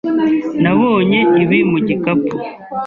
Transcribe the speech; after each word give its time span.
Nabonye 0.61 1.19
ibi 1.43 1.59
mu 1.71 1.77
gikapu. 1.87 2.35